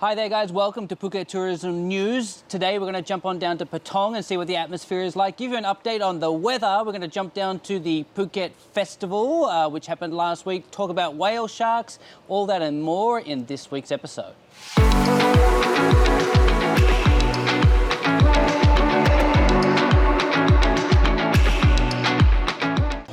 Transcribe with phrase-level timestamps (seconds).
[0.00, 0.50] Hi there, guys.
[0.50, 2.42] Welcome to Phuket Tourism News.
[2.48, 5.14] Today we're going to jump on down to Patong and see what the atmosphere is
[5.14, 5.36] like.
[5.36, 6.78] Give you an update on the weather.
[6.78, 10.70] We're going to jump down to the Phuket Festival, uh, which happened last week.
[10.70, 14.32] Talk about whale sharks, all that and more in this week's episode.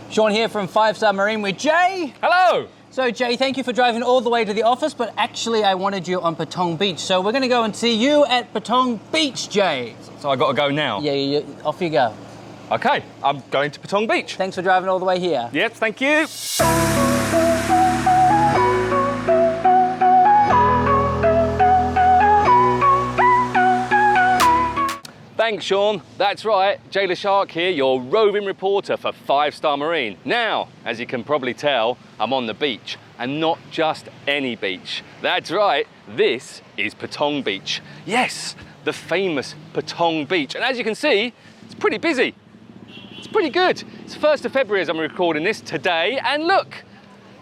[0.09, 2.13] Shaun here from Five Star Marine with Jay.
[2.21, 2.69] Hello!
[2.97, 5.75] So, Jay, thank you for driving all the way to the office, but actually, I
[5.75, 6.97] wanted you on Patong Beach.
[6.97, 9.95] So, we're going to go and see you at Patong Beach, Jay.
[10.17, 10.99] So I got to go now?
[10.99, 12.11] Yeah, yeah, yeah, off you go.
[12.71, 14.33] Okay, I'm going to Patong Beach.
[14.33, 15.47] Thanks for driving all the way here.
[15.53, 17.06] Yes, thank you.
[25.47, 26.01] Thanks, Shaun.
[26.17, 30.17] That's right, Jayla Shark here, your roving reporter for Five Star Marine.
[30.25, 35.05] Now, as you can probably tell, I'm on the beach, and not just any beach.
[35.21, 37.81] That's right, this is Patong Beach.
[38.05, 40.53] Yes, the famous Patong Beach.
[40.53, 41.31] And as you can see,
[41.63, 42.35] it's pretty busy.
[43.17, 43.81] It's pretty good.
[44.03, 46.83] It's 1st of February as I'm recording this today, and look,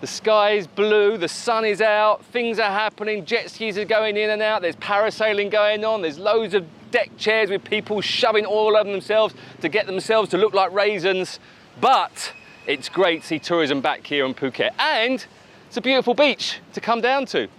[0.02, 4.16] the sky is blue, the sun is out, things are happening, jet skis are going
[4.16, 8.46] in and out, there's parasailing going on, there's loads of deck chairs with people shoving
[8.46, 11.42] oil over themselves to get themselves to look like raisins.
[11.82, 12.32] But
[12.68, 15.26] it's great to see tourism back here in Phuket, and
[15.68, 17.50] it's a beautiful beach to come down to.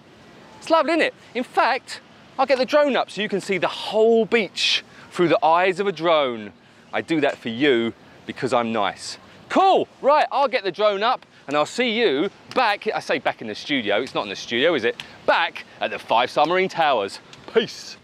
[0.57, 1.15] It's lovely, isn't it?
[1.35, 2.01] In fact,
[2.39, 5.81] I'll get the drone up so you can see the whole beach through the eyes
[5.81, 6.55] of a drone.
[6.91, 7.93] I do that for you
[8.25, 9.19] because I'm nice.
[9.51, 13.43] Cool, right, I'll get the drone up and I'll see you back, I say back
[13.43, 14.97] in the studio, it's not in the studio, is it?
[15.27, 17.21] Back at the Five Star Marine Towers.
[17.53, 17.99] Peace.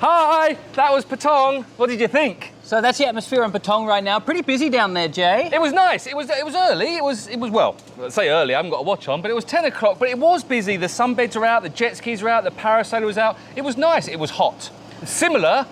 [0.00, 1.62] Hi, that was Patong.
[1.76, 2.54] What did you think?
[2.62, 4.18] So, that's the atmosphere in Patong right now.
[4.18, 5.50] Pretty busy down there, Jay.
[5.52, 6.06] It was nice.
[6.06, 6.96] It was it was early.
[6.96, 7.76] It was it was well.
[8.02, 8.54] I say early.
[8.54, 9.98] I haven't got a watch on, but it was ten o'clock.
[9.98, 10.78] But it was busy.
[10.78, 11.62] The sunbeds are out.
[11.64, 12.44] The jet skis are out.
[12.44, 13.36] The parasailer was out.
[13.56, 14.08] It was nice.
[14.08, 14.70] It was hot.
[15.04, 15.66] Similar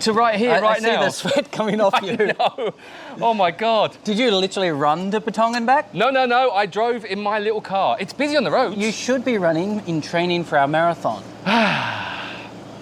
[0.00, 1.02] to right here, I, right I see now.
[1.02, 2.16] the sweat coming off you.
[2.16, 2.72] no.
[3.20, 3.94] Oh my god.
[4.04, 5.92] Did you literally run to Patong and back?
[5.92, 6.50] No, no, no.
[6.52, 7.98] I drove in my little car.
[8.00, 8.78] It's busy on the roads.
[8.78, 11.22] You should be running in training for our marathon.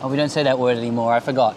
[0.03, 1.13] oh, we don't say that word anymore.
[1.13, 1.57] I forgot.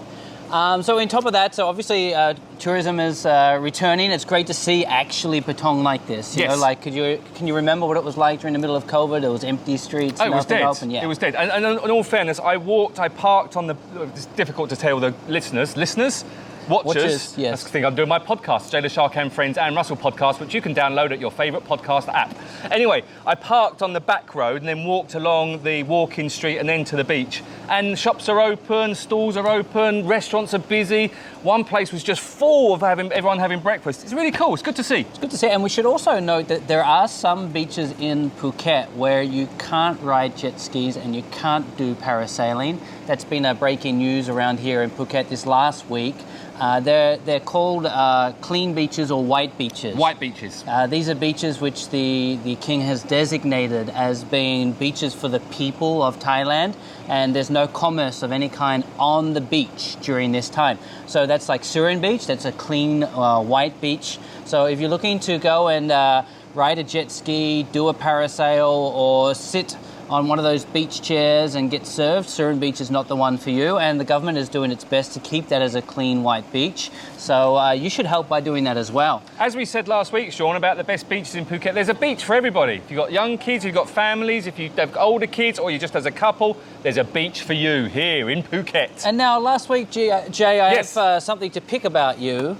[0.52, 4.12] Um, so, on top of that, so obviously uh, tourism is uh, returning.
[4.12, 6.35] It's great to see actually Patong like this.
[6.35, 6.52] You Yes.
[6.56, 8.85] know, like could you can you remember what it was like during the middle of
[8.85, 9.24] COVID?
[9.24, 10.19] It was empty streets.
[10.19, 10.63] Oh, it was dead.
[10.63, 10.91] Open.
[10.91, 11.03] Yeah.
[11.03, 11.35] It was dead.
[11.35, 13.78] And, and in all fairness, I walked, I parked on the.
[14.13, 16.25] It's difficult to tell the listeners, listeners,
[16.70, 16.86] watchers.
[16.86, 17.52] Watchers, yes.
[17.52, 17.86] That's the thing.
[17.86, 21.12] I'm doing my podcast, Jayla Shark and Friends and Russell podcast, which you can download
[21.12, 22.36] at your favourite podcast app.
[22.72, 26.70] Anyway, I parked on the back road and then walked along the walking street and
[26.70, 27.44] then to the beach.
[27.70, 31.12] And shops are open, stalls are open, restaurants are busy.
[31.44, 34.03] One place was just full of having everyone having breakfast.
[34.03, 34.53] It's really cool.
[34.53, 35.00] It's good to see.
[35.02, 35.50] It's good to see.
[35.50, 40.00] And we should also note that there are some beaches in Phuket where you can't
[40.02, 42.79] ride jet skis and you can't do parasailing.
[43.07, 46.16] That's been a breaking news around here in Phuket this last week.
[46.62, 49.96] Uh, they're, they're called uh, clean beaches or white beaches.
[49.96, 50.63] White beaches.
[50.68, 55.40] Uh, these are beaches which the, the king has designated as being beaches for the
[55.40, 56.75] people of Thailand,
[57.08, 60.78] and there's no commerce of any kind on the beach during this time.
[61.08, 64.19] So that's like Surin Beach, that's a clean uh, white beach.
[64.44, 68.69] So if you're looking to go and uh, ride a jet ski, do a parasail,
[68.69, 69.78] or sit
[70.12, 73.38] on one of those beach chairs and get served, Surin Beach is not the one
[73.38, 76.22] for you, and the government is doing its best to keep that as a clean
[76.22, 76.92] white beach.
[77.18, 79.24] So uh, you should help by doing that as well.
[79.40, 82.26] As we said last week, Shaun, about the best beaches in Phuket, there's a beach
[82.26, 82.74] for everybody.
[82.74, 85.58] If you've got young kids, if you've got families, if you have got older kids,
[85.60, 89.06] or you're just as a couple, there's a beach for you here in Phuket.
[89.06, 90.96] And now, last week, G- uh, Jay, I Yes.
[90.96, 92.58] have uh, something to pick about you.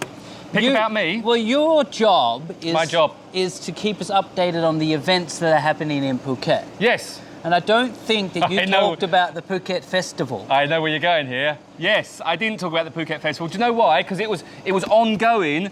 [0.54, 1.22] Pick You- about me?
[1.24, 3.14] Well, your job is My job.
[3.34, 6.64] is to keep us updated on the events that are happening in Phuket.
[6.80, 8.82] Yes, And I don't think that you I know.
[8.82, 10.46] talked about the Phuket Festival.
[10.50, 11.58] I know where you're going here.
[11.78, 13.48] Yes, I didn't talk about the Phuket Festival.
[13.48, 14.04] Do you know why?
[14.04, 15.72] Because it was it was ongoing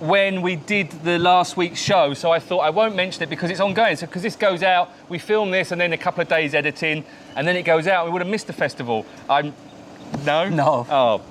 [0.00, 2.12] when we did the last week's show.
[2.14, 3.96] So I thought I won't mention it because it's ongoing.
[3.96, 7.04] So because this goes out, we film this and then a couple of days editing,
[7.36, 8.06] and then it goes out.
[8.06, 9.04] We would have missed the festival.
[9.28, 9.54] I'm
[10.24, 10.48] no.
[10.48, 10.86] No.
[10.90, 11.22] Oh.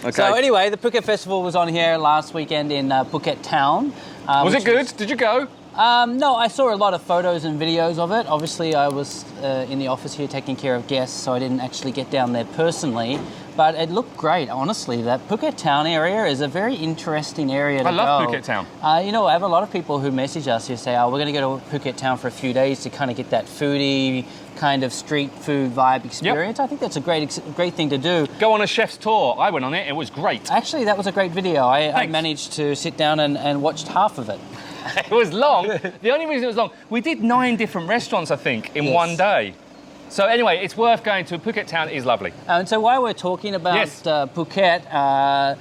[0.00, 0.10] Okay.
[0.10, 3.92] So anyway, the Phuket Festival was on here last weekend in uh, Phuket town.
[4.26, 4.92] uh, was it good?
[4.96, 5.46] Did you go?
[5.78, 8.26] Um, no, I saw a lot of photos and videos of it.
[8.26, 11.60] Obviously, I was uh, in the office here taking care of guests, so I didn't
[11.60, 13.20] actually get down there personally.
[13.56, 15.02] But it looked great, honestly.
[15.02, 18.32] That Phuket town area is a very interesting area to I love go.
[18.32, 18.66] Phuket town.
[18.82, 21.10] Uh, you know, I have a lot of people who message us who say, "Oh,
[21.10, 23.30] we're going to go to Phuket town for a few days to kind of get
[23.30, 24.26] that foodie
[24.56, 27.98] kind of street food vibe experience." I think that's a great, ex- great thing to
[27.98, 28.26] do.
[28.40, 29.36] Go on a chef's tour.
[29.38, 29.86] I went on it.
[29.86, 30.50] It was great.
[30.50, 31.66] Actually, that was a great video.
[31.66, 34.40] I, I managed to sit down and, and watched half of it.
[35.10, 35.68] It was long.
[36.02, 38.94] the only reason it was long, we did nine different restaurants, I think, in Yes.
[38.94, 39.54] one day.
[40.10, 41.38] So anyway, it's worth going to.
[41.38, 42.32] Phuket town is lovely.
[42.46, 44.06] And so while we're talking about Yes.
[44.06, 45.54] uh, Phuket, uh,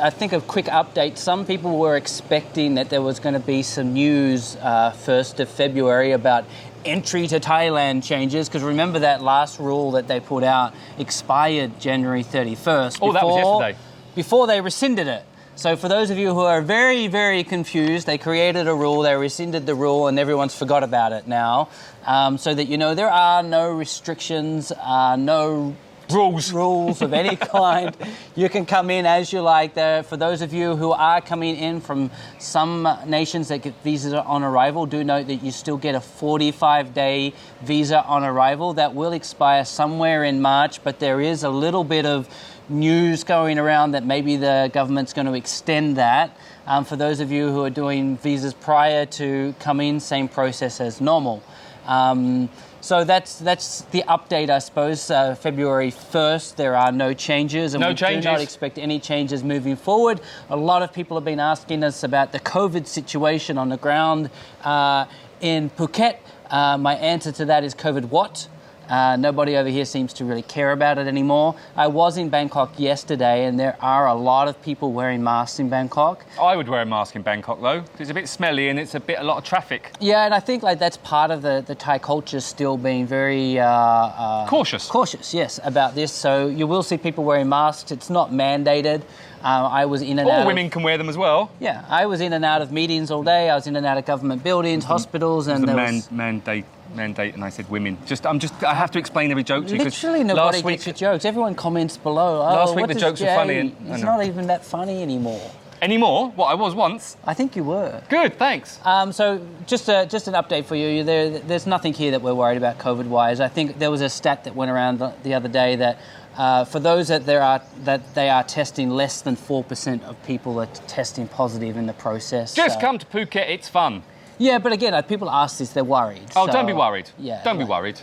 [0.00, 1.18] I think a quick update.
[1.18, 5.48] Some people were expecting that there was going to be some news uh, 1st of
[5.50, 6.44] February about
[6.86, 12.24] entry to Thailand changes, because remember that last rule that they put out expired January
[12.24, 13.00] 31st.
[13.02, 13.78] Oh, that was yesterday.
[14.14, 15.24] Before they rescinded it.
[15.56, 19.14] So for those of you who are very, very confused, they created a rule, they
[19.14, 21.68] rescinded the rule, and everyone's forgot about it now.
[22.06, 25.76] Um, so that you know there are no restrictions, uh, no
[26.12, 26.52] Rules.
[26.52, 27.96] rules of any kind.
[28.34, 29.74] You can come in as you like.
[29.74, 34.12] There, for those of you who are coming in from some nations that get visas
[34.14, 38.74] on arrival, do note that you still get a 45-day visa on arrival.
[38.74, 42.28] That will expire somewhere in March, but there is a little bit of
[42.68, 46.36] news going around that maybe the government's going to extend that.
[46.66, 51.00] Um, for those of you who are doing visas prior to coming, same process as
[51.00, 51.42] normal.
[51.86, 52.48] Um,
[52.80, 55.10] so that's that's the update, I suppose.
[55.10, 59.44] Uh, February 1st, there are no changes, and No we do not expect any changes
[59.44, 60.20] moving forward.
[60.48, 64.30] A lot of people have been asking us about the COVID situation on the ground
[64.64, 65.04] uh,
[65.40, 66.16] in Phuket.
[66.50, 68.48] Uh, my answer to that is COVID what?
[68.90, 71.54] Uh, nobody over here seems to really care about it anymore.
[71.76, 75.68] I was in Bangkok yesterday, and there are a lot of people wearing masks in
[75.68, 76.24] Bangkok.
[76.40, 77.84] I would wear a mask in Bangkok though.
[78.00, 79.92] It's a bit smelly and it's a bit a lot of traffic.
[80.00, 83.60] Yeah, and I think like that's part of the, the Thai culture still being very
[83.60, 84.88] uh, uh, Cautious.
[84.88, 86.10] Cautious, yes, about this.
[86.12, 87.92] So you will see people wearing masks.
[87.92, 89.02] It's not mandated.
[89.42, 90.34] Um, I was in and out.
[90.34, 91.50] All of- women can wear them as well.
[91.60, 93.48] yeah, I was in and out of meetings all day.
[93.48, 96.64] I was in and out of government buildings, hospitals, and The there man, was mandate,
[96.94, 97.98] mandate, and I said women.
[98.06, 99.84] Just, I'm just, I have to explain every joke to you.
[99.84, 101.24] literally nobody last week, gets your jokes.
[101.24, 102.40] Everyone comments below.
[102.40, 105.50] Oh, Last week the jokes were funny and- I He's not even that funny anymore.
[105.82, 106.30] anymore.
[106.36, 107.16] What I was once.
[107.24, 108.02] I think you were.
[108.08, 108.78] Good, thanks.
[108.84, 111.04] Um, so just a, just an update for you.
[111.04, 113.40] There, there's nothing here that we're worried about COVID-wise.
[113.40, 115.98] I think there was a stat that went around the, the other day that
[116.36, 120.22] uh, for those that there are that they are testing, less than four percent of
[120.24, 122.54] people are testing positive in the process.
[122.54, 123.48] Just So- come to Phuket.
[123.48, 124.02] It's fun.
[124.40, 126.22] Yeah, but again, uh, people ask this, they're worried.
[126.34, 127.10] Oh, So, don't be worried.
[127.18, 128.00] Yeah, Don't be like- worried.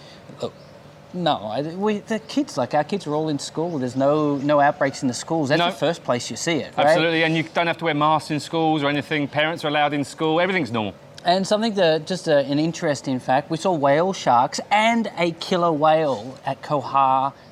[1.14, 3.80] No, I, we, the kids, like our kids are all in school.
[3.80, 5.50] There's no no outbreaks in the schools.
[5.50, 5.68] That's No.
[5.72, 6.86] the first place you see it, right?
[6.88, 7.24] Absolutely.
[7.24, 9.28] And you don't have to wear masks in schools or anything.
[9.28, 10.42] Parents are allowed in school.
[10.42, 10.94] Everything's normal.
[11.24, 15.72] And something that just a, an interesting fact: we saw whale sharks and a killer
[15.72, 16.84] whale at Koh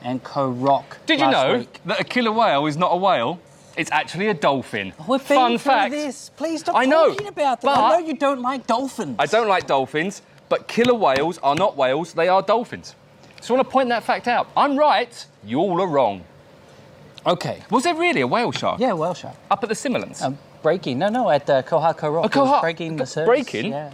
[0.03, 0.97] and Koh Rock.
[1.05, 1.79] Did you know week.
[1.85, 3.39] that a killer whale is not a whale?
[3.77, 4.93] It's actually a dolphin.
[5.07, 5.91] We're Fun fact.
[5.91, 6.29] this.
[6.37, 7.71] Please stop I know, talking about them.
[7.75, 9.15] I know you don't like dolphins.
[9.19, 12.95] I don't like dolphins, but killer whales are not whales, they are dolphins.
[13.41, 14.47] So I want to point that fact out.
[14.55, 16.23] I'm right, you all are wrong.
[17.27, 17.63] Okay.
[17.69, 19.35] Was there really a whale shark Yeah, whale shark.
[19.51, 20.21] up at the Similans?
[20.21, 20.99] Um, breaking.
[20.99, 22.03] No, no, at uh, Koha Rock.
[22.03, 23.27] Oh, It was Koh Ha- breaking the service.
[23.27, 23.71] breaking?
[23.71, 23.91] Yeah.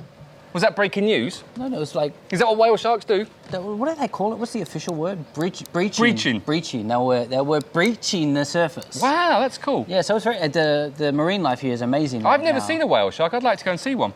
[0.54, 1.44] Was that breaking news?
[1.58, 3.26] No, no, it was like Is that what whale sharks do?
[3.52, 4.38] the- what do they call it?
[4.38, 5.18] What's the official word?
[5.34, 6.02] Breach, breaching.
[6.04, 6.40] Breaching.
[6.40, 6.88] Breaching.
[6.88, 9.02] They were they were breaching the surface.
[9.02, 9.86] Wow, that's cool.
[9.88, 12.20] Yeah, so it's very uh, the the marine life here is amazing.
[12.22, 12.66] I've right never now.
[12.66, 13.34] seen a whale shark.
[13.34, 14.14] I'd like to go and see one.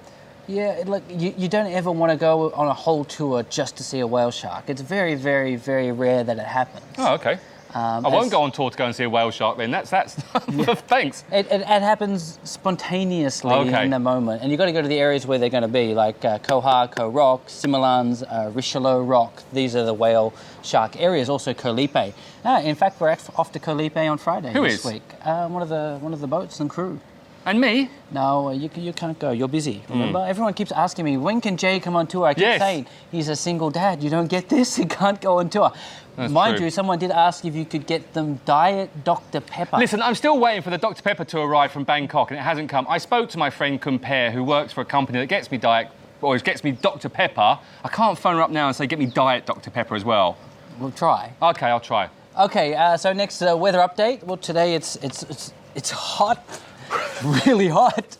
[0.48, 3.84] Yeah, look, you, you don't ever want to go on a whole tour just to
[3.84, 4.66] see a whale shark.
[4.70, 6.86] It's very, very, very rare that it happens.
[7.00, 7.40] Oh, okay.
[7.76, 9.70] Um, I won't go on tour to go and see a whale shark then.
[9.70, 10.14] That's that's
[10.88, 11.26] thanks.
[11.32, 13.84] It, it, it happens spontaneously Okay.
[13.84, 15.68] in the moment, and you've got to go to the areas where they're going to
[15.68, 19.44] be, like uh, Koha, Koh Rock, Similans, uh, Richelieu Rock.
[19.54, 20.34] These are the whale
[20.64, 21.30] shark areas.
[21.30, 22.14] Also, Koh Lipe.
[22.46, 24.94] Ah, in fact, we're off to Koh Lipe on Friday Who this is?
[24.94, 25.04] week.
[25.24, 27.00] Uh, one of the one of the boats and crew.
[27.48, 27.92] And me?
[28.10, 29.30] No, uh, you, you can't go.
[29.30, 29.84] You're busy.
[29.88, 32.26] Remember, everyone keeps asking me when can Jay come on tour.
[32.26, 32.50] I keep Hmm.
[32.50, 32.60] Yes.
[32.60, 34.02] saying he's a single dad.
[34.02, 34.76] You don't get this.
[34.82, 35.72] He can't go on tour.
[36.16, 36.66] That's Mind true.
[36.66, 39.78] you, someone did ask if you could get them Diet Dr Pepper.
[39.78, 41.02] Listen, I'm still waiting for the Dr.
[41.02, 42.86] Pepper to arrive from Bangkok and it hasn't come.
[42.90, 45.90] I spoke to my friend Compare, who works for a company that gets me Diet,
[46.22, 47.10] or gets me Dr.
[47.10, 47.60] Pepper.
[47.84, 49.70] I can't phone her up now and say, get me Diet Dr.
[49.72, 50.38] Pepper as well.
[50.80, 51.34] We'll try.
[51.42, 52.10] Okay, I'll try.
[52.38, 54.24] Okay, uh, so next uh, weather update.
[54.24, 56.62] Well, today it's it's it's it's hot,
[57.46, 58.18] really hot.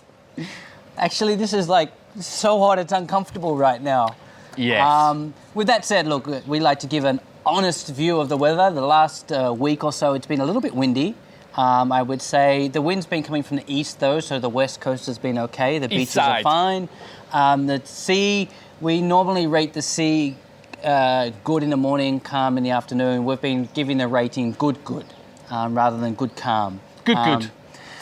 [0.98, 4.16] Actually, this is like so hot it's uncomfortable right now.
[4.56, 4.88] Yes.
[4.88, 8.72] Um, with that said, look, we like to give an honest view of the weather.
[8.74, 11.16] The last uh, week or so, it's been a little bit windy.
[11.56, 14.82] Um, I would say the wind's been coming from the east though, so the west
[14.82, 15.80] coast has been okay.
[15.80, 16.40] The beaches side.
[16.40, 16.90] are fine.
[17.32, 18.50] Um, the sea,
[18.82, 20.36] we normally rate the sea
[20.84, 23.26] uh, good in the morning, calm in the afternoon.
[23.26, 25.06] We've been giving the rating good, good,
[25.50, 26.82] um, rather than good, calm.
[27.06, 27.52] good, Um, good.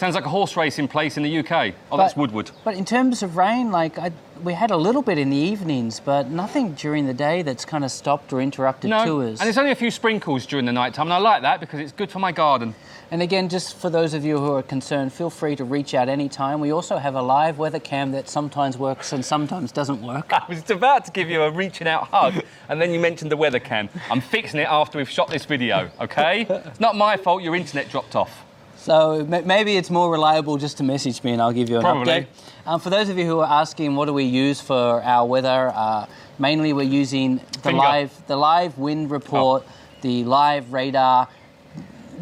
[0.04, 1.74] Sounds like a horse racing place in the UK.
[1.90, 2.52] Oh, that's Goodwood.
[2.66, 4.12] But in terms of rain, like I,
[4.44, 7.86] we had a little bit in the evenings, but nothing during the day that's kind
[7.86, 9.40] of stopped or interrupted No, tours.
[9.40, 11.80] and there's only a few sprinkles during the night time, and I like that because
[11.80, 12.76] it's good for my garden.
[13.12, 16.10] And again, just for those of you who are concerned, feel free to reach out
[16.10, 16.60] anytime.
[16.60, 20.34] We also have a live weather cam that sometimes works and sometimes doesn't work.
[20.34, 23.38] I was about to give you a reaching out hug, and then you mentioned the
[23.38, 23.88] weather cam.
[24.12, 26.46] I'm fixing it after we've shot this video, okay?
[26.74, 28.44] It's not my fault your internet dropped off.
[28.84, 31.84] So ma- maybe it's more reliable just to message me and I'll give you an
[31.84, 32.12] Probably.
[32.14, 32.26] update.
[32.66, 35.72] Um, for those of you who are asking, what do we use for our weather?
[35.74, 36.06] Uh,
[36.38, 37.78] mainly, we're using the Finger.
[37.78, 39.66] live, the live wind report,
[40.02, 41.30] the live radar.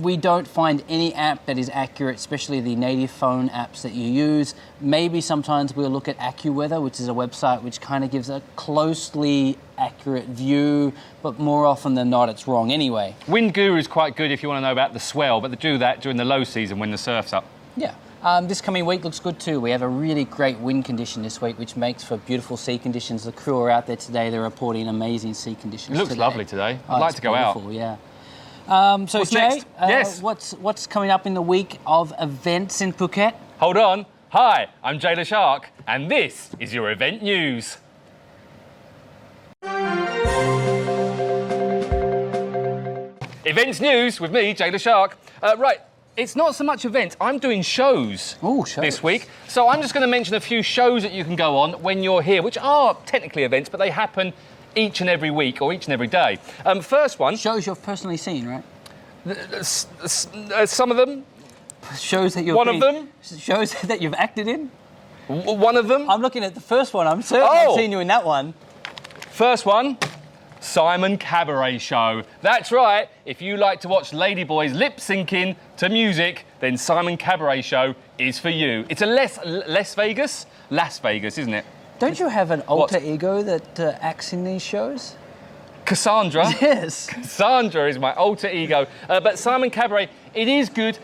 [0.01, 4.05] We don't find any app that is accurate, especially the native phone apps that you
[4.09, 4.55] use.
[4.79, 8.41] Maybe sometimes we'll look at AccuWeather, which is a website which kind of gives a
[8.55, 10.91] closely accurate view,
[11.21, 13.15] but more often than not, it's wrong anyway.
[13.27, 15.77] Windguru is quite good if you want to know about the swell, but they do
[15.77, 17.45] that during the low season when the surf's up.
[17.77, 17.93] Yeah.
[18.23, 19.59] Um, this coming week looks good too.
[19.59, 23.23] We have a really great wind condition this week, which makes for beautiful sea conditions.
[23.23, 24.29] The crew are out there today.
[24.29, 25.95] They're reporting amazing sea conditions.
[25.95, 26.19] It looks today.
[26.21, 26.79] lovely today.
[26.89, 27.61] I'd Oh, like to go out.
[27.71, 27.97] Yeah.
[28.67, 29.65] Um, so What's Jay, next?
[29.77, 30.21] uh, Yes.
[30.21, 33.33] what's what's coming up in the week of events in Phuket?
[33.59, 34.05] Hold on.
[34.29, 37.77] Hi, I'm Jayla Shark, and this is your event news.
[43.43, 45.17] Events news with me, Jayla Shark.
[45.41, 45.79] Uh, right,
[46.15, 47.17] it's not so much events.
[47.19, 48.81] I'm doing shows, Ooh, shows.
[48.83, 49.27] this week.
[49.47, 52.03] So I'm just going to mention a few shows that you can go on when
[52.03, 54.31] you're here, which are technically events, but they happen
[54.75, 56.39] each and every week or each and every day.
[56.65, 58.63] Um, first one, Shows you've personally seen, right?
[59.27, 61.25] s- s- uh, some of them,
[61.97, 63.09] Shows that you've One of them?
[63.39, 64.69] Shows that you've acted in.
[65.27, 66.09] w- one of them.
[66.09, 67.07] I'm looking at the first one.
[67.07, 67.71] I'm certain Oh.
[67.71, 68.53] I've seen you in that one.
[69.31, 69.97] First one,
[70.59, 72.21] Simon Cabaret Show.
[72.43, 73.09] That's right.
[73.25, 78.37] If you like to watch ladyboys lip syncing to music, then Simon Cabaret Show is
[78.37, 78.85] for you.
[78.89, 81.65] It's a less Las Vegas, Las Vegas, isn't it?
[82.01, 85.15] Don't you have an alter ego that uh, acts in these shows?
[85.85, 86.51] Cassandra.
[86.59, 87.05] Yes.
[87.05, 88.87] Cassandra is my alter ego.
[89.07, 90.97] Uh, but Simon Cabaret, it is good.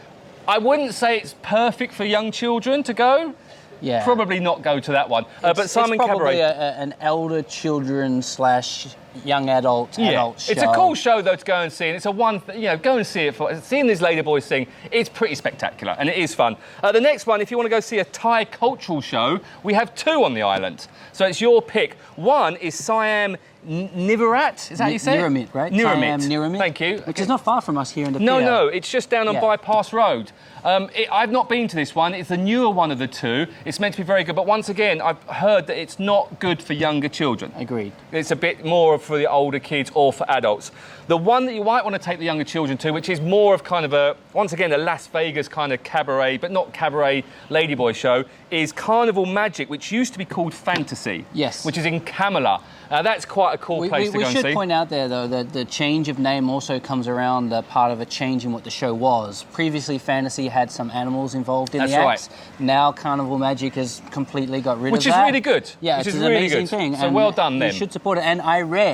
[0.48, 3.36] I wouldn't say it's perfect for young children to go.
[3.80, 4.04] Yeah.
[4.04, 5.26] Probably not go to that one.
[5.44, 6.40] Uh, but Simon it's probably Cabaret.
[6.40, 8.88] a, a- an elder children slash
[9.26, 10.52] young adult adult show.
[10.52, 12.42] It's a cool show though to go and see, and it's a one.
[12.54, 14.68] You know, go and see it for seeing these ladyboys sing.
[14.92, 16.56] It's pretty spectacular, and it is fun.
[16.84, 19.74] Uh, the next one, if you want to go see a Thai cultural show, we
[19.74, 21.96] have two on the island, so it's your pick.
[22.16, 23.38] One is Siam
[23.68, 24.72] N- Nivarat.
[24.72, 25.22] Is that how you say it?
[25.22, 25.72] Niramit, right?
[25.74, 26.22] Niramit.
[26.22, 26.58] Siam Niramit.
[26.58, 27.00] Thank you.
[27.00, 29.34] Which is not far from us here in the No, no, it's just down on
[29.36, 29.42] Yeah.
[29.42, 30.32] Bypass Road.
[30.64, 32.14] Um, it, I've not been to this one.
[32.14, 33.48] It's the newer one of the two.
[33.66, 36.62] It's meant to be very good, but once again, I've heard that it's not good
[36.62, 37.52] for younger children.
[37.58, 37.92] Agreed.
[38.12, 40.72] It's a bit more for the older kids or for adults.
[41.08, 43.54] The one that you might want to take the younger children to, which is more
[43.54, 47.24] of kind of a, once again, a Las Vegas kind of cabaret, but not cabaret
[47.50, 51.26] ladyboy show, is Carnival Magic, which used to be called Fantasy.
[51.34, 51.66] Yes.
[51.66, 52.62] Which is in Kamala.
[52.90, 54.54] Uh, that's quite a cool We, place we, to we go should and see.
[54.54, 58.00] point out there, though, that the change of name also comes around uh, part of
[58.02, 59.44] a change in what the show was.
[59.54, 62.14] Previously, Fantasy had some animals involved in That's the right.
[62.14, 62.30] acts.
[62.60, 65.26] Now, Carnival Magic has completely got rid Which of that.
[65.26, 65.72] Which is really good.
[65.82, 66.70] Yeah, Which it's is an really amazing good.
[66.70, 66.96] thing.
[66.96, 67.72] So and well done, then.
[67.72, 68.26] You should support it.
[68.26, 68.87] And I read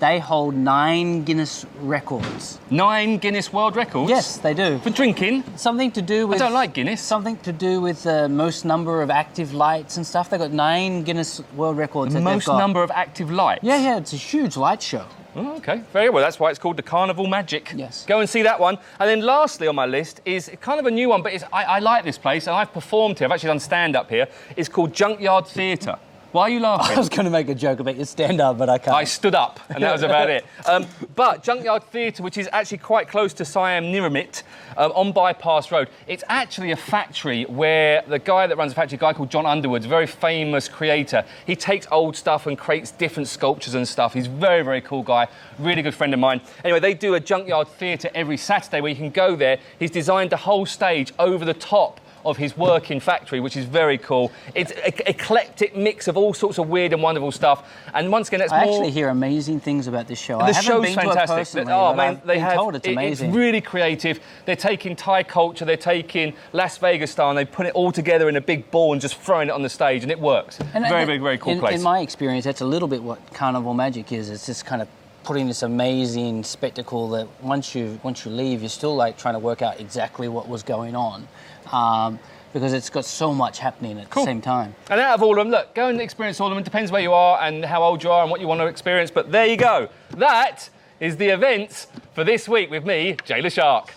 [0.00, 2.58] they hold nine Guinness records.
[2.70, 4.10] Nine Guinness World Records.
[4.10, 4.78] Yes, they do.
[4.80, 5.44] For drinking.
[5.56, 6.42] Something to do with.
[6.42, 7.00] I don't like Guinness.
[7.00, 10.28] Something to do with the most number of active lights and stuff.
[10.28, 12.12] They've got nine Guinness World Records.
[12.14, 13.62] that Most number of active lights.
[13.62, 15.06] Yeah, yeah, it's a huge light show.
[15.36, 16.22] Oh, okay, very well.
[16.22, 17.72] That's why it's called the Carnival Magic.
[17.74, 18.04] Yes.
[18.06, 18.78] Go and see that one.
[19.00, 21.64] And then lastly on my list is kind of a new one, but it's, I,
[21.64, 23.26] I like this place and I've performed here.
[23.26, 24.28] I've actually done stand up here.
[24.56, 25.98] It's called Junkyard Theatre.
[26.34, 26.96] Why are you laughing?
[26.96, 28.96] I was going to make a joke about your stand up, but I can't.
[28.96, 30.44] I stood up, and that was about it.
[30.66, 34.42] Um, but Junkyard Theatre, which is actually quite close to Siam Niramit,
[34.78, 38.96] um, on Bypass Road, it's actually a factory where the guy that runs the factory,
[38.96, 42.92] a guy called John Underwood, a very famous creator, he takes old stuff and creates
[42.92, 44.14] different sculptures and stuff.
[44.14, 46.40] He's a very, very cool guy, really good friend of mine.
[46.64, 49.58] Anyway, they do a Junkyard Theatre every Saturday where you can go there.
[49.78, 53.98] He's designed a whole stage over the top of his working factory, which is very
[53.98, 54.32] cool.
[54.54, 57.68] It's an eclectic mix of all sorts of weird and wonderful stuff.
[57.92, 58.74] And once again, that's I more.
[58.78, 60.40] actually hear amazing things about this show.
[60.40, 61.68] I The haven't show's been to it fantastic.
[61.68, 62.54] oh man, I've they have.
[62.54, 63.28] told it's it- amazing.
[63.28, 64.20] It's really creative.
[64.46, 68.28] They're taking Thai culture, they're taking Las Vegas style, and they put it all together
[68.28, 70.58] in a big ball and just throwing it on the stage, and it works.
[70.74, 71.76] And very, very, very cool in, place.
[71.76, 74.30] In my experience, that's a little bit what Carnival Magic is.
[74.30, 74.88] It's just kind of
[75.24, 79.38] putting this amazing spectacle that once you once you leave, you're still like trying to
[79.38, 81.26] work out exactly what was going on,
[81.74, 82.18] um,
[82.52, 84.24] because it's got so much happening at Cool.
[84.24, 84.74] the same time.
[84.88, 86.58] And out of all of them, look, go and experience all of them.
[86.60, 88.66] It depends where you are and how old you are and what you want to
[88.66, 89.10] experience.
[89.10, 89.88] But there you go.
[90.16, 93.92] That is the events for this week with me, Jayla Shark.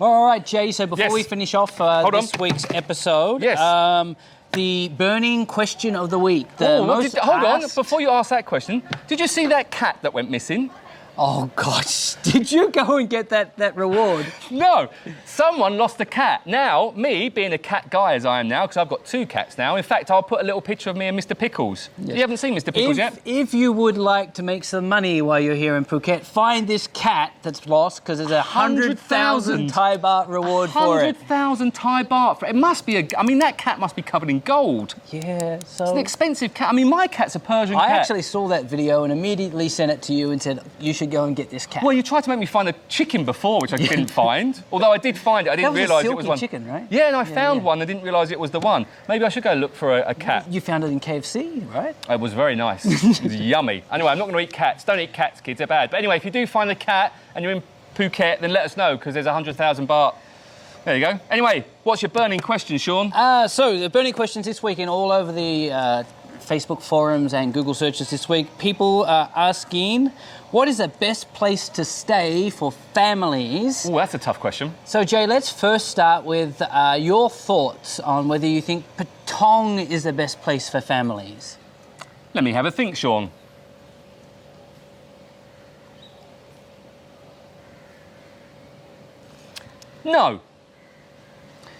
[0.00, 0.72] All right, Jay.
[0.72, 1.12] So before Yes.
[1.12, 2.12] we finish off uh, on.
[2.12, 3.60] this week's episode, Yes.
[3.60, 4.16] um,
[4.52, 6.46] the burning question of the week.
[6.56, 9.70] The Oh, most did- hold on, before you ask that question, did you see that
[9.70, 10.70] cat that went missing?
[11.16, 14.26] Oh gosh, did you go and get that that reward?
[14.50, 14.88] No,
[15.24, 16.44] someone lost a cat.
[16.46, 19.56] Now, me being a cat guy as I am now, because I've got two cats
[19.56, 19.76] now.
[19.76, 21.38] In fact, I'll put a little picture of me and Mr.
[21.38, 21.88] Pickles.
[21.98, 22.74] You haven't seen Mr.
[22.74, 23.20] Pickles If, yet?
[23.24, 26.88] if you would like to make some money while you're here in Phuket, find this
[26.88, 31.14] cat that's lost because there's a hundred thousand 100,000 Thai baht reward for it.
[31.16, 32.40] 100,000 Thai baht.
[32.40, 33.08] For, it must be a.
[33.16, 34.96] I mean, that cat must be covered in gold.
[35.12, 36.70] Yeah, so It's an expensive cat.
[36.70, 38.00] I mean, my cat's a Persian I cat.
[38.00, 41.24] actually saw that video and immediately sent it to you and said you should go
[41.24, 41.82] and get this cat.
[41.82, 44.62] Well, you tried to make me find a chicken before, which I didn't find.
[44.72, 46.38] Although I did find it, I didn't was a realise it was silky one.
[46.38, 46.86] chicken, right?
[46.90, 47.66] Yeah, and I Yeah, found yeah.
[47.66, 47.82] one.
[47.82, 48.86] I didn't realise it was the one.
[49.08, 50.50] Maybe I should go look for a, a cat.
[50.50, 51.94] you found it in KFC, right?
[52.08, 52.84] It was very nice.
[53.04, 53.84] it was yummy.
[53.90, 54.84] Anyway, I'm not going to eat cats.
[54.84, 55.58] Don't eat cats, kids.
[55.58, 55.90] They're bad.
[55.90, 57.62] But anyway, if you do find a cat and you're in
[57.94, 60.14] Phuket, then let us know because there's 100,000 baht.
[60.84, 61.18] There you go.
[61.30, 63.10] Anyway, what's your burning question, Shaun?
[63.14, 66.02] Uh, so the burning questions this week and all over the uh,
[66.44, 70.12] Facebook forums and Google searches this week, people are asking,
[70.50, 73.86] what is the best place to stay for families?
[73.88, 74.74] Oh, that's a tough question.
[74.84, 80.04] So Jay, let's first start with uh, your thoughts on whether you think Patong is
[80.04, 81.58] the best place for families.
[82.34, 83.30] Let me have a think, Shaun.
[90.04, 90.40] No.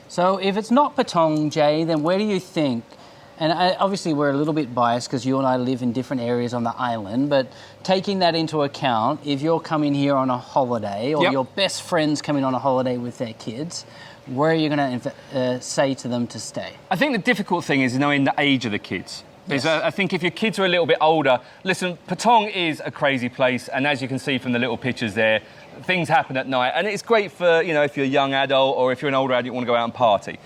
[0.09, 2.85] So if it's not Patong, Jay, then where do you think?
[3.39, 6.23] And I, obviously, we're a little bit biased because you and I live in different
[6.23, 7.31] areas on the island.
[7.31, 7.49] But
[7.83, 11.33] taking that into account, if you're coming here on a holiday or Yep.
[11.33, 13.87] your best friends coming on a holiday with their kids,
[14.27, 16.75] where are you going to uh, say to them to stay?
[16.91, 19.25] I think the difficult thing is knowing the age of the kids.
[19.47, 19.67] Yes.
[19.67, 22.91] uh, I think if your kids are a little bit older, listen, Patong is a
[22.91, 25.43] crazy place, and as you can see from the little pictures there,
[25.83, 28.77] things happen at night, and it's great for you know if you're a young adult
[28.79, 30.39] or if you're an older adult, you want to go out and party.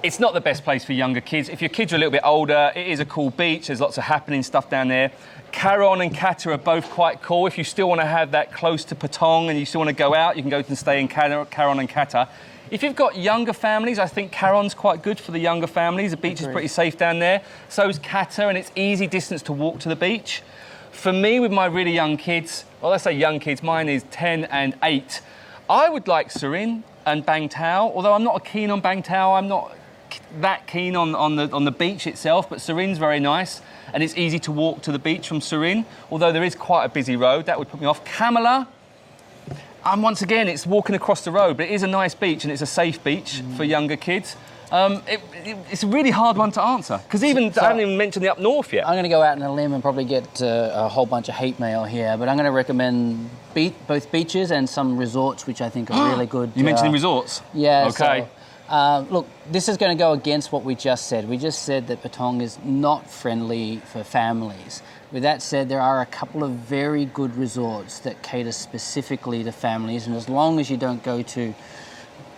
[0.00, 1.48] It's not the best place for younger kids.
[1.48, 3.66] If your kids are a little bit older, it is a cool beach.
[3.66, 5.10] There's lots of happening stuff down there.
[5.50, 7.48] Karon and Kata are both quite cool.
[7.48, 9.96] If you still want to have that close to Patong and you still want to
[9.96, 12.28] go out, you can go and stay in Car- Karon and Kata.
[12.70, 16.12] If you've got younger families, I think Karon's quite good for the younger families.
[16.12, 17.42] The beach is pretty safe down there.
[17.68, 20.42] So is Kata, and it's easy distance to walk to the beach.
[20.92, 24.44] For me, with my really young kids, well, let's say young kids, mine is 10
[24.44, 25.22] and 8.
[25.68, 29.34] I would like Surin and Bang Tao, although I'm not a keen on Bang Tao.
[29.34, 29.74] I'm not
[30.40, 33.60] that keen on, on, the, on the beach itself, but Surin's very nice,
[33.92, 36.88] and it's easy to walk to the beach from Surin, although there is quite a
[36.88, 37.46] busy road.
[37.46, 38.04] That would put me off.
[38.04, 38.68] Kamala,
[39.84, 42.52] and once again, it's walking across the road, but it is a nice beach and
[42.52, 44.36] it's a safe beach for younger kids.
[44.70, 47.80] Um, it, it- it's a really hard one to answer because even So- I haven't
[47.80, 48.86] even mentioned the up north yet.
[48.86, 51.30] I'm going to go out on a limb and probably get uh, a whole bunch
[51.30, 53.30] of hate mail here, but I'm going to recommend
[53.88, 56.52] both beaches and some resorts, which I think are really good.
[56.54, 57.40] You mentioned uh, resorts.
[57.54, 57.86] Yeah.
[57.88, 58.26] Okay.
[58.28, 58.28] So,
[58.68, 61.28] uh, look, this is going to go against what we just said.
[61.28, 64.82] We just said that Patong is not friendly for families.
[65.10, 69.52] With that said, there are a couple of very good resorts that cater specifically to
[69.52, 71.54] families, and as long as you don't go to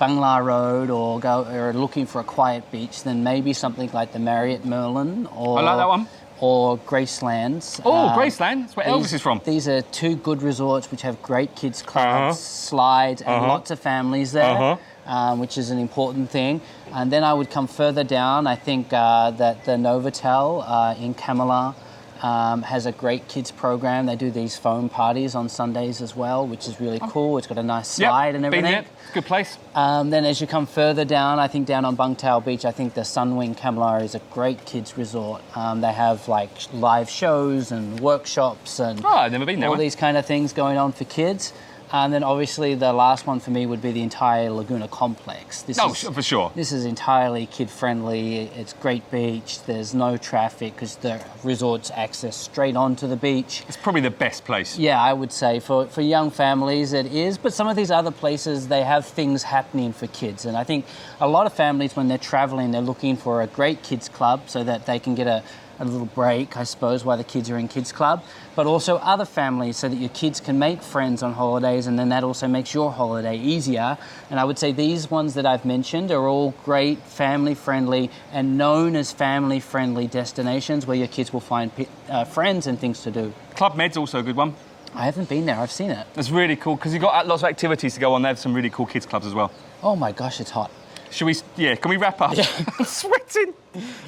[0.00, 4.18] Bangla Road or go or looking for a quiet beach, then maybe something like the
[4.18, 6.06] Marriott Merlin or I like that one.
[6.38, 7.80] or Gracelands.
[7.84, 8.60] Oh, Um, Graceland.
[8.62, 9.42] That's where Elvis is from.
[9.44, 12.32] These are two good resorts which have great kids clubs, Uh-huh.
[12.32, 13.48] slides, and Uh-huh.
[13.48, 14.76] lots of families there, Uh-huh.
[15.06, 16.60] Um, which is an important thing.
[16.92, 18.46] And then I would come further down.
[18.46, 21.74] I think uh, that the Novotel uh, in Kamala
[22.22, 24.06] um, has a great kids program.
[24.06, 27.38] They do these foam parties on Sundays as well, which is really cool.
[27.38, 28.72] It's got a nice Yep, slide and been everything.
[28.72, 28.84] there.
[29.14, 29.56] Good place.
[29.74, 32.70] Um, then as you come further down, I think down on Bang Tao Beach, I
[32.70, 35.40] think the Sunwing Kamala is a great kids resort.
[35.56, 39.70] Um, they have like live shows and workshops and Oh, I've never been there.
[39.70, 39.80] all one.
[39.80, 41.52] these kind of things going on for kids.
[41.92, 45.62] And then obviously the last one for me would be the entire Laguna complex.
[45.62, 46.52] This Oh, is, for sure.
[46.54, 48.42] This is entirely kid friendly.
[48.54, 49.62] It's great beach.
[49.64, 53.64] There's no traffic because the resort's access straight onto the beach.
[53.66, 54.78] It's probably the best place.
[54.78, 58.12] Yeah, I would say for, for young families it is, but some of these other
[58.12, 60.44] places they have things happening for kids.
[60.44, 60.86] And I think
[61.20, 64.62] a lot of families, when they're traveling, they're looking for a great kids club so
[64.64, 65.42] that they can get a,
[65.80, 68.22] a little break, I suppose, while the kids are in kids club,
[68.54, 72.10] but also other families so that your kids can make friends on holidays and then
[72.10, 73.96] that also makes your holiday easier.
[74.28, 78.58] And I would say these ones that I've mentioned are all great, family friendly, and
[78.58, 81.70] known as family friendly destinations where your kids will find
[82.08, 83.32] uh, friends and things to do.
[83.56, 84.54] Club Med's also a good one.
[84.94, 85.56] I haven't been there.
[85.56, 86.06] I've seen it.
[86.16, 88.22] It's really cool because you've got lots of activities to go on.
[88.22, 89.52] They have some really cool kids clubs as well.
[89.82, 90.70] Oh my gosh, it's hot.
[91.10, 91.34] Should we?
[91.56, 91.74] Yeah.
[91.74, 92.36] Can we wrap up?
[92.78, 93.54] I'm sweating.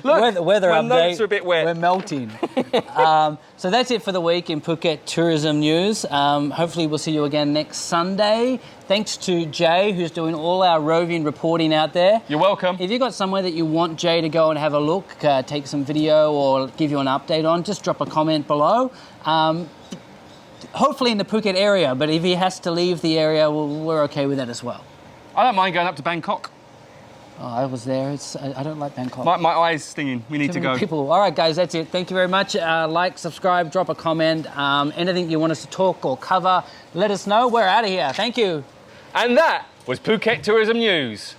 [0.03, 1.21] Look, weather, weather my update.
[1.21, 1.65] are a bit wet.
[1.65, 2.31] We're melting.
[2.97, 6.05] um, so that's it for the week in Phuket tourism news.
[6.07, 8.61] Um, hopefully, we'll see you again next Sunday.
[8.87, 12.23] Thanks to Jay, who's doing all our roving reporting out there.
[12.29, 12.77] You're welcome.
[12.79, 15.43] If you've got somewhere that you want Jay to go and have a look, uh,
[15.43, 18.93] take some video, or give you an update on, just drop a comment below.
[19.25, 19.69] Um,
[20.73, 24.03] hopefully in the Phuket area, but if he has to leave the area, well, we're
[24.05, 24.85] okay with that as well.
[25.35, 26.52] I don't mind going up to Bangkok.
[27.39, 28.11] Oh, I was there.
[28.11, 29.25] It's, I, I don't like Bangkok.
[29.25, 30.25] My, my eyes stinging.
[30.31, 30.79] We need Too to many go.
[30.79, 31.11] People.
[31.11, 31.89] All right, guys, that's it.
[31.89, 32.55] Thank you very much.
[32.55, 34.47] Uh, like, subscribe, drop a comment.
[34.57, 36.63] Um, anything you want us to talk or cover,
[36.95, 37.49] let us know.
[37.49, 38.13] We're out of here.
[38.13, 38.65] Thank you.
[39.15, 41.35] And that was Phuket Tourism News.